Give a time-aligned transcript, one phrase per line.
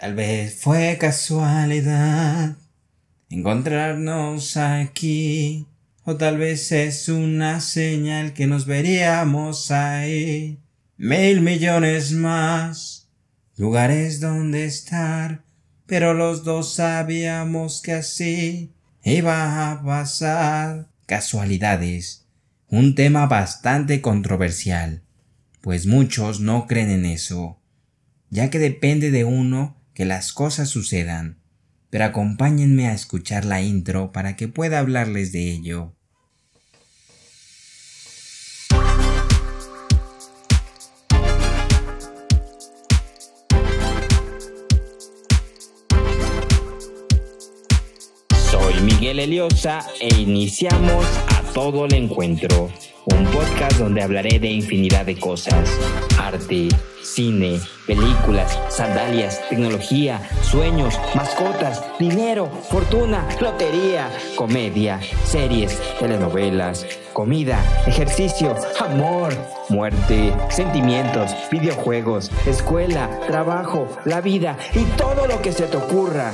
[0.00, 2.56] Tal vez fue casualidad
[3.28, 5.66] encontrarnos aquí,
[6.04, 10.58] o tal vez es una señal que nos veríamos ahí.
[10.96, 13.10] Mil millones más,
[13.58, 15.44] lugares donde estar,
[15.84, 18.72] pero los dos sabíamos que así
[19.04, 20.88] iba a pasar.
[21.04, 22.24] Casualidades,
[22.68, 25.02] un tema bastante controversial,
[25.60, 27.60] pues muchos no creen en eso,
[28.30, 31.40] ya que depende de uno que las cosas sucedan
[31.90, 35.92] pero acompáñenme a escuchar la intro para que pueda hablarles de ello.
[48.50, 51.04] Soy Miguel Eliosa e iniciamos
[51.54, 52.70] todo el encuentro,
[53.06, 55.68] un podcast donde hablaré de infinidad de cosas,
[56.18, 56.68] arte,
[57.02, 69.32] cine, películas, sandalias, tecnología, sueños, mascotas, dinero, fortuna, lotería, comedia, series, telenovelas, comida, ejercicio, amor,
[69.68, 76.32] muerte, sentimientos, videojuegos, escuela, trabajo, la vida y todo lo que se te ocurra.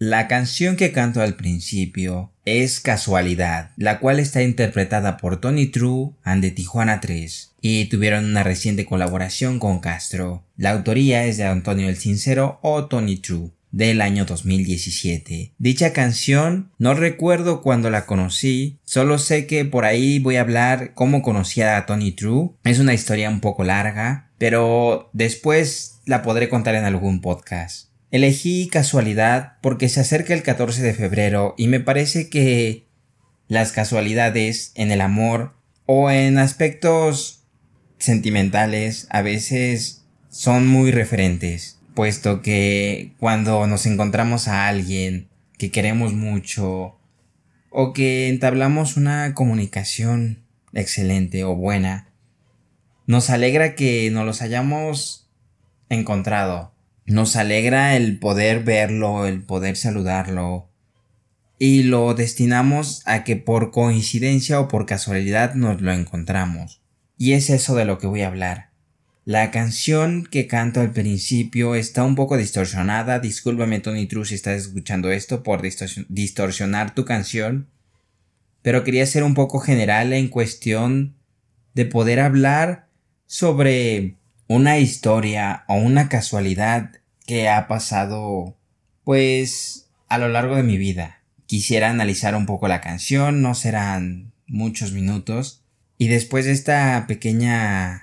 [0.00, 6.12] La canción que canto al principio es Casualidad, la cual está interpretada por Tony True
[6.22, 10.44] and the Tijuana 3 y tuvieron una reciente colaboración con Castro.
[10.56, 15.54] La autoría es de Antonio el Sincero o Tony True del año 2017.
[15.58, 20.94] Dicha canción no recuerdo cuando la conocí, solo sé que por ahí voy a hablar
[20.94, 22.50] cómo conocí a Tony True.
[22.62, 27.87] Es una historia un poco larga, pero después la podré contar en algún podcast.
[28.10, 32.86] Elegí casualidad porque se acerca el 14 de febrero y me parece que
[33.48, 37.44] las casualidades en el amor o en aspectos
[37.98, 46.14] sentimentales a veces son muy referentes, puesto que cuando nos encontramos a alguien que queremos
[46.14, 46.98] mucho
[47.70, 52.08] o que entablamos una comunicación excelente o buena,
[53.06, 55.28] nos alegra que nos los hayamos
[55.90, 56.72] encontrado
[57.08, 60.68] nos alegra el poder verlo, el poder saludarlo.
[61.58, 66.82] Y lo destinamos a que por coincidencia o por casualidad nos lo encontramos.
[67.16, 68.68] Y es eso de lo que voy a hablar.
[69.24, 73.20] La canción que canto al principio está un poco distorsionada.
[73.20, 77.68] Discúlpame Tony True si estás escuchando esto por distorsionar tu canción.
[78.60, 81.16] Pero quería ser un poco general en cuestión
[81.74, 82.88] de poder hablar
[83.26, 84.17] sobre
[84.48, 86.90] una historia o una casualidad
[87.26, 88.56] que ha pasado
[89.04, 91.20] pues a lo largo de mi vida.
[91.46, 95.62] Quisiera analizar un poco la canción, no serán muchos minutos.
[95.98, 98.02] Y después de esta pequeña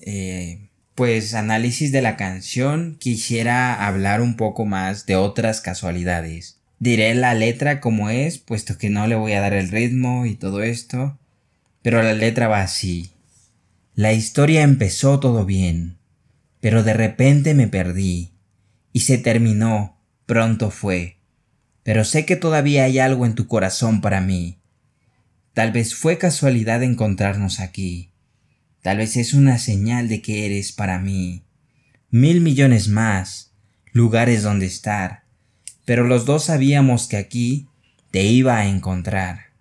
[0.00, 6.58] eh, pues análisis de la canción, quisiera hablar un poco más de otras casualidades.
[6.78, 10.34] Diré la letra como es, puesto que no le voy a dar el ritmo y
[10.34, 11.18] todo esto.
[11.82, 13.11] Pero la letra va así.
[13.94, 15.98] La historia empezó todo bien,
[16.60, 18.32] pero de repente me perdí
[18.90, 21.18] y se terminó, pronto fue.
[21.82, 24.60] Pero sé que todavía hay algo en tu corazón para mí.
[25.52, 28.12] Tal vez fue casualidad encontrarnos aquí.
[28.80, 31.44] Tal vez es una señal de que eres para mí.
[32.10, 33.52] Mil millones más,
[33.92, 35.24] lugares donde estar.
[35.84, 37.68] Pero los dos sabíamos que aquí
[38.10, 39.52] te iba a encontrar.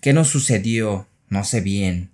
[0.00, 1.08] ¿Qué nos sucedió?
[1.28, 2.10] No sé bien.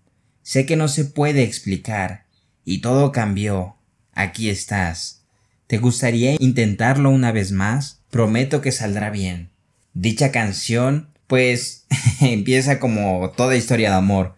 [0.47, 2.27] Sé que no se puede explicar.
[2.65, 3.75] Y todo cambió.
[4.13, 5.25] Aquí estás.
[5.67, 8.03] ¿Te gustaría intentarlo una vez más?
[8.13, 9.51] Prometo que saldrá bien.
[9.93, 11.87] Dicha canción, pues,
[12.21, 14.37] empieza como toda historia de amor.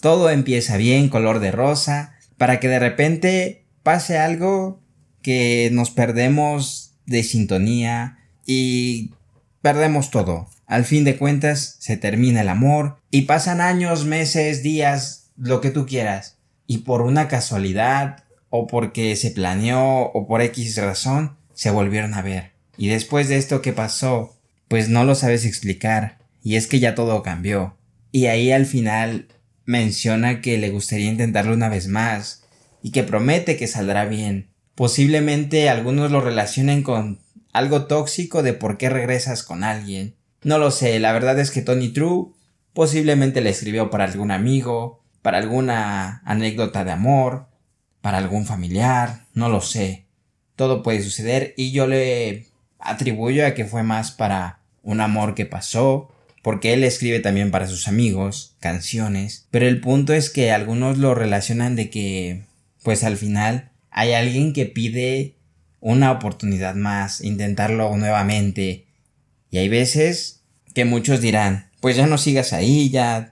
[0.00, 4.80] Todo empieza bien, color de rosa, para que de repente pase algo
[5.20, 8.16] que nos perdemos de sintonía
[8.46, 9.12] y
[9.60, 10.48] perdemos todo.
[10.66, 15.70] Al fin de cuentas, se termina el amor y pasan años, meses, días, lo que
[15.70, 16.36] tú quieras.
[16.66, 22.22] Y por una casualidad o porque se planeó o por X razón, se volvieron a
[22.22, 22.52] ver.
[22.76, 24.36] Y después de esto que pasó,
[24.68, 27.76] pues no lo sabes explicar, y es que ya todo cambió.
[28.12, 29.28] Y ahí al final
[29.64, 32.44] menciona que le gustaría intentarlo una vez más,
[32.82, 34.48] y que promete que saldrá bien.
[34.74, 37.20] Posiblemente algunos lo relacionen con
[37.52, 40.14] algo tóxico de por qué regresas con alguien.
[40.42, 42.28] No lo sé, la verdad es que Tony True
[42.72, 47.46] posiblemente le escribió para algún amigo, para alguna anécdota de amor,
[48.00, 50.06] para algún familiar, no lo sé.
[50.56, 52.46] Todo puede suceder y yo le
[52.78, 56.10] atribuyo a que fue más para un amor que pasó,
[56.42, 61.14] porque él escribe también para sus amigos canciones, pero el punto es que algunos lo
[61.14, 62.44] relacionan de que
[62.82, 65.34] pues al final hay alguien que pide
[65.80, 68.86] una oportunidad más, intentarlo nuevamente.
[69.50, 70.42] Y hay veces
[70.74, 73.29] que muchos dirán, pues ya no sigas ahí, ya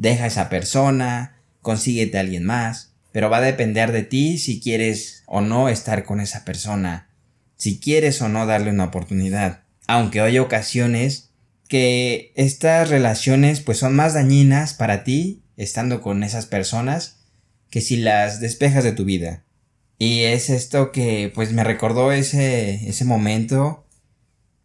[0.00, 2.94] deja esa persona, consíguete a alguien más.
[3.12, 7.10] Pero va a depender de ti si quieres o no estar con esa persona,
[7.56, 9.64] si quieres o no darle una oportunidad.
[9.86, 11.30] Aunque hay ocasiones
[11.68, 17.18] que estas relaciones pues son más dañinas para ti estando con esas personas
[17.68, 19.44] que si las despejas de tu vida.
[19.98, 23.84] Y es esto que pues me recordó ese, ese momento.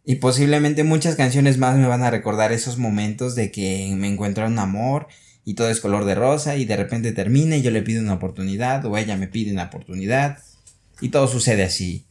[0.08, 4.46] Y posiblemente muchas canciones más me van a recordar esos momentos de que me encuentro
[4.46, 5.08] un amor
[5.44, 8.14] y todo es color de rosa y de repente termina y yo le pido una
[8.14, 10.38] oportunidad o ella me pide una oportunidad
[11.00, 12.06] y todo sucede así.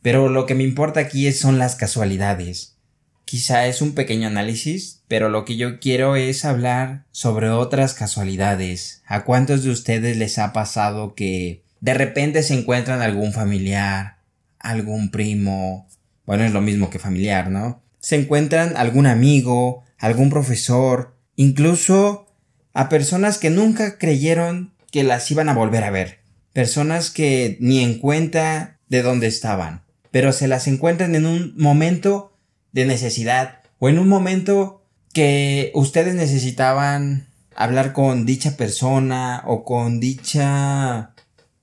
[0.00, 2.78] Pero lo que me importa aquí son las casualidades.
[3.26, 9.02] Quizá es un pequeño análisis, pero lo que yo quiero es hablar sobre otras casualidades.
[9.06, 14.16] ¿A cuántos de ustedes les ha pasado que de repente se encuentran algún familiar,
[14.58, 15.86] algún primo,
[16.28, 17.80] bueno, es lo mismo que familiar, ¿no?
[18.00, 22.26] Se encuentran algún amigo, algún profesor, incluso
[22.74, 26.18] a personas que nunca creyeron que las iban a volver a ver.
[26.52, 32.36] Personas que ni en cuenta de dónde estaban, pero se las encuentran en un momento
[32.72, 34.84] de necesidad o en un momento
[35.14, 41.14] que ustedes necesitaban hablar con dicha persona o con dicha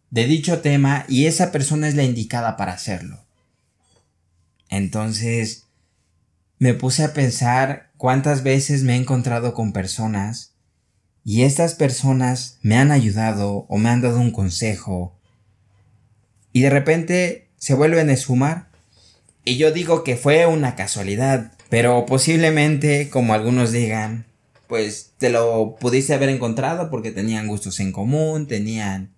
[0.10, 3.25] de dicho tema y esa persona es la indicada para hacerlo.
[4.70, 5.66] Entonces,
[6.58, 10.54] me puse a pensar cuántas veces me he encontrado con personas
[11.24, 15.16] y estas personas me han ayudado o me han dado un consejo
[16.54, 18.70] y de repente se vuelven a esfumar
[19.44, 24.26] y yo digo que fue una casualidad, pero posiblemente, como algunos digan,
[24.68, 29.14] pues te lo pudiste haber encontrado porque tenían gustos en común, tenían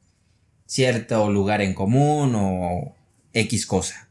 [0.66, 2.96] cierto lugar en común o
[3.34, 4.07] X cosa.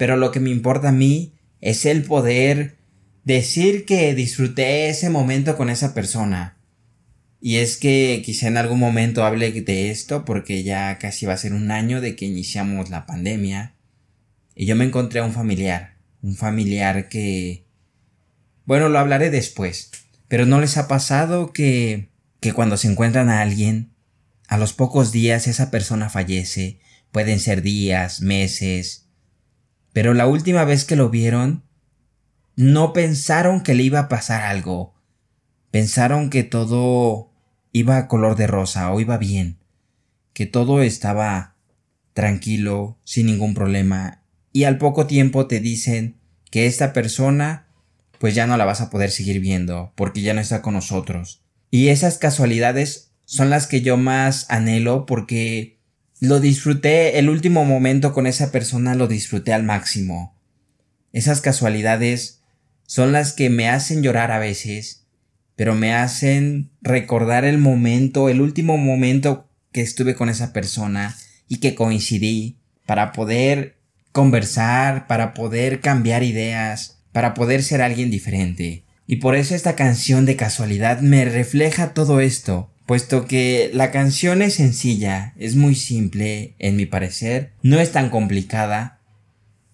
[0.00, 2.78] Pero lo que me importa a mí es el poder
[3.24, 6.56] decir que disfruté ese momento con esa persona.
[7.38, 11.36] Y es que quizá en algún momento hable de esto porque ya casi va a
[11.36, 13.74] ser un año de que iniciamos la pandemia.
[14.54, 15.98] Y yo me encontré a un familiar.
[16.22, 17.66] Un familiar que...
[18.64, 19.90] Bueno, lo hablaré después.
[20.28, 22.08] Pero ¿no les ha pasado que,
[22.40, 23.90] que cuando se encuentran a alguien
[24.48, 26.80] a los pocos días esa persona fallece,
[27.12, 29.09] pueden ser días, meses,
[29.92, 31.64] pero la última vez que lo vieron,
[32.56, 34.94] no pensaron que le iba a pasar algo,
[35.70, 37.32] pensaron que todo
[37.72, 39.58] iba a color de rosa o iba bien,
[40.32, 41.56] que todo estaba
[42.12, 44.22] tranquilo, sin ningún problema,
[44.52, 46.16] y al poco tiempo te dicen
[46.50, 47.68] que esta persona
[48.18, 51.42] pues ya no la vas a poder seguir viendo porque ya no está con nosotros.
[51.70, 55.79] Y esas casualidades son las que yo más anhelo porque
[56.20, 60.38] lo disfruté, el último momento con esa persona lo disfruté al máximo.
[61.12, 62.42] Esas casualidades
[62.86, 65.06] son las que me hacen llorar a veces,
[65.56, 71.16] pero me hacen recordar el momento, el último momento que estuve con esa persona
[71.48, 73.78] y que coincidí para poder
[74.12, 78.84] conversar, para poder cambiar ideas, para poder ser alguien diferente.
[79.06, 84.42] Y por eso esta canción de casualidad me refleja todo esto, puesto que la canción
[84.42, 88.98] es sencilla, es muy simple, en mi parecer, no es tan complicada,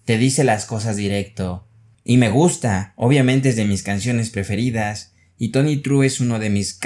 [0.05, 1.67] te dice las cosas directo,
[2.03, 6.51] y me gusta, obviamente es de mis canciones preferidas, y Tony True es uno de
[6.51, 6.79] mis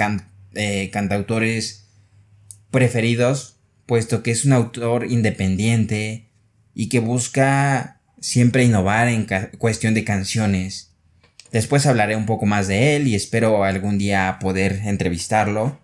[0.54, 1.90] eh, cantautores
[2.70, 6.30] preferidos, puesto que es un autor independiente
[6.74, 9.26] y que busca siempre innovar en
[9.58, 10.94] cuestión de canciones.
[11.50, 15.81] Después hablaré un poco más de él y espero algún día poder entrevistarlo.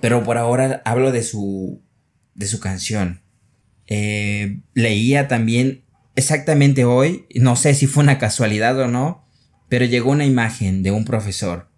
[0.00, 1.82] Pero por ahora hablo de su,
[2.34, 3.22] de su canción.
[3.86, 9.26] Eh, leía también exactamente hoy, no sé si fue una casualidad o no,
[9.68, 11.70] pero llegó una imagen de un profesor.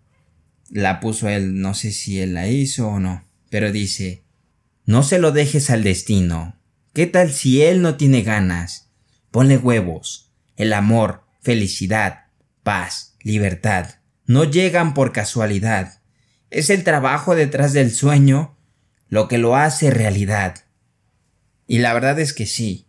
[0.70, 4.24] La puso él, no sé si él la hizo o no, pero dice,
[4.86, 6.56] no se lo dejes al destino.
[6.92, 8.90] ¿Qué tal si él no tiene ganas?
[9.30, 10.32] Ponle huevos.
[10.56, 12.26] El amor, felicidad,
[12.62, 15.99] paz, libertad, no llegan por casualidad.
[16.50, 18.56] Es el trabajo detrás del sueño
[19.08, 20.64] lo que lo hace realidad.
[21.66, 22.86] Y la verdad es que sí,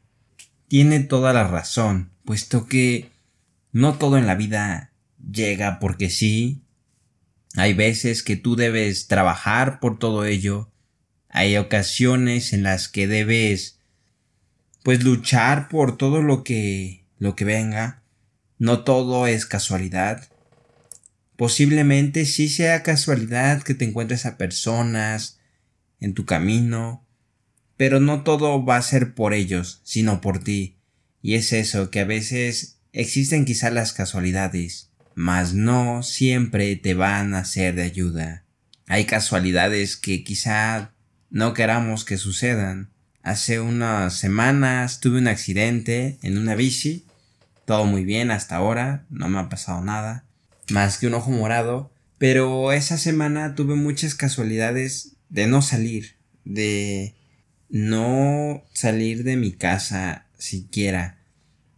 [0.68, 3.12] tiene toda la razón, puesto que
[3.72, 4.92] no todo en la vida
[5.32, 6.64] llega porque sí.
[7.56, 10.72] Hay veces que tú debes trabajar por todo ello.
[11.30, 13.80] Hay ocasiones en las que debes
[14.84, 18.02] pues luchar por todo lo que lo que venga.
[18.58, 20.31] No todo es casualidad.
[21.42, 25.40] Posiblemente sí sea casualidad que te encuentres a personas
[26.00, 27.04] en tu camino,
[27.78, 30.78] pero no todo va a ser por ellos, sino por ti.
[31.20, 37.34] Y es eso, que a veces existen quizás las casualidades, mas no siempre te van
[37.34, 38.46] a ser de ayuda.
[38.86, 40.94] Hay casualidades que quizá
[41.32, 42.92] no queramos que sucedan.
[43.24, 47.08] Hace unas semanas tuve un accidente en una bici.
[47.66, 50.28] Todo muy bien hasta ahora, no me ha pasado nada
[50.72, 57.16] más que un ojo morado, pero esa semana tuve muchas casualidades de no salir, de
[57.70, 61.20] no salir de mi casa siquiera.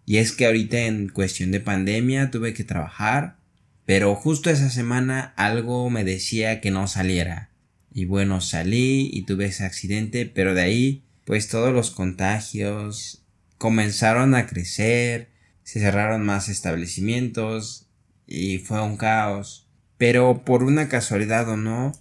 [0.06, 3.38] Y es que ahorita en cuestión de pandemia tuve que trabajar,
[3.86, 7.52] pero justo esa semana algo me decía que no saliera.
[7.94, 13.24] Y bueno, salí y tuve ese accidente, pero de ahí pues todos los contagios
[13.58, 15.30] comenzaron a crecer,
[15.64, 17.88] se cerraron más establecimientos,
[18.28, 19.68] y fue un caos.
[19.98, 21.92] Pero por una casualidad o no,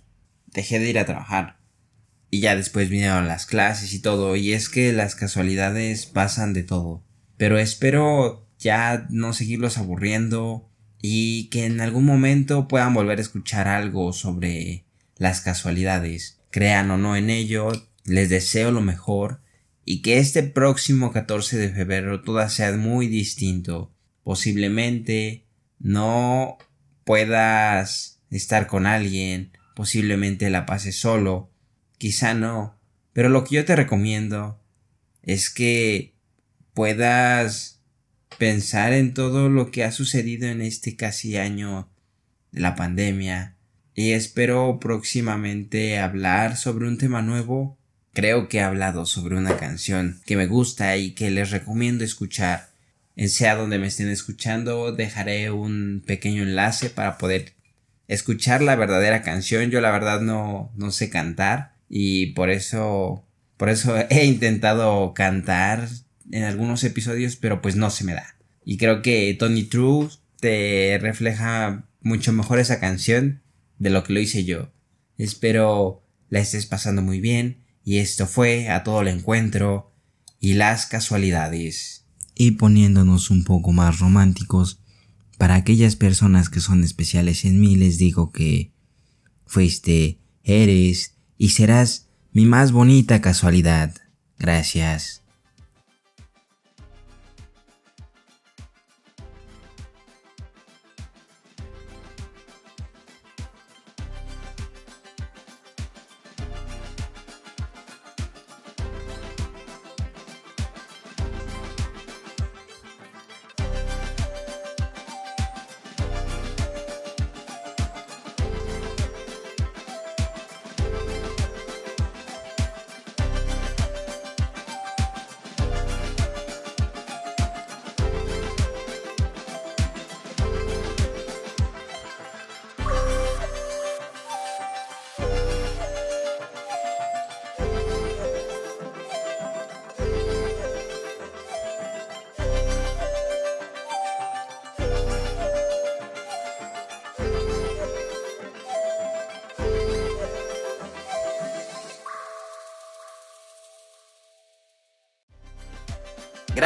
[0.46, 1.58] dejé de ir a trabajar.
[2.30, 6.62] Y ya después vinieron las clases y todo, y es que las casualidades pasan de
[6.62, 7.04] todo.
[7.36, 10.68] Pero espero ya no seguirlos aburriendo
[11.02, 14.84] y que en algún momento puedan volver a escuchar algo sobre
[15.18, 16.40] las casualidades.
[16.50, 17.72] Crean o no en ello,
[18.04, 19.40] les deseo lo mejor
[19.84, 23.92] y que este próximo 14 de febrero todo sea muy distinto.
[24.22, 25.44] Posiblemente
[25.82, 26.58] no
[27.04, 31.50] puedas estar con alguien, posiblemente la pases solo,
[31.98, 32.78] quizá no,
[33.12, 34.62] pero lo que yo te recomiendo
[35.22, 36.14] es que
[36.72, 37.80] puedas
[38.38, 41.90] pensar en todo lo que ha sucedido en este casi año
[42.52, 43.56] de la pandemia
[43.94, 47.78] y espero próximamente hablar sobre un tema nuevo.
[48.14, 52.71] Creo que he hablado sobre una canción que me gusta y que les recomiendo escuchar
[53.16, 57.54] sea donde me estén escuchando, dejaré un pequeño enlace para poder
[58.08, 59.70] escuchar la verdadera canción.
[59.70, 63.26] Yo la verdad no, no sé cantar y por eso,
[63.56, 65.88] por eso he intentado cantar
[66.30, 68.34] en algunos episodios, pero pues no se me da.
[68.64, 70.08] Y creo que Tony True
[70.40, 73.42] te refleja mucho mejor esa canción
[73.78, 74.72] de lo que lo hice yo.
[75.18, 79.92] Espero la estés pasando muy bien y esto fue a todo el encuentro
[80.40, 82.01] y las casualidades
[82.46, 84.80] y poniéndonos un poco más románticos,
[85.38, 88.72] para aquellas personas que son especiales en mí les digo que
[89.46, 93.94] fuiste, eres y serás mi más bonita casualidad.
[94.38, 95.21] Gracias.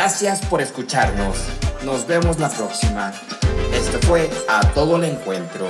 [0.06, 1.36] Gracias por escucharnos.
[1.84, 3.12] Nos vemos la próxima.
[3.75, 5.66] Esto fue A Todo el Encuentro.